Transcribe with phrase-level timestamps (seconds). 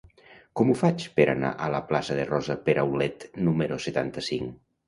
[0.59, 4.61] Com ho faig per anar a la plaça de Rosa Peraulet número setanta-cinc?